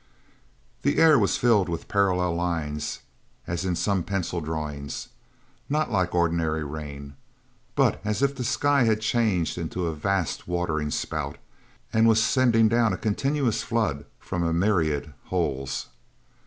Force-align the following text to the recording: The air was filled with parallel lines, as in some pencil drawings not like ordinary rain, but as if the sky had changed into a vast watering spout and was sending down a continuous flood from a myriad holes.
The 0.81 0.97
air 0.97 1.19
was 1.19 1.37
filled 1.37 1.69
with 1.69 1.87
parallel 1.87 2.33
lines, 2.33 3.01
as 3.45 3.65
in 3.65 3.75
some 3.75 4.01
pencil 4.01 4.41
drawings 4.41 5.09
not 5.69 5.91
like 5.91 6.15
ordinary 6.15 6.63
rain, 6.63 7.13
but 7.75 8.01
as 8.03 8.23
if 8.23 8.35
the 8.35 8.43
sky 8.43 8.81
had 8.85 8.99
changed 8.99 9.59
into 9.59 9.85
a 9.85 9.93
vast 9.93 10.47
watering 10.47 10.89
spout 10.89 11.37
and 11.93 12.07
was 12.07 12.23
sending 12.23 12.67
down 12.67 12.93
a 12.93 12.97
continuous 12.97 13.61
flood 13.61 14.05
from 14.19 14.41
a 14.41 14.51
myriad 14.51 15.13
holes. 15.25 15.89